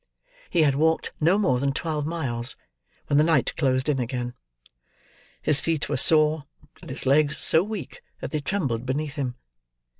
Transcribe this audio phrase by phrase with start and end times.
[0.49, 2.55] He had walked no more than twelve miles,
[3.05, 4.33] when night closed in again.
[5.43, 6.45] His feet were sore,
[6.81, 9.35] and his legs so weak that they trembled beneath him.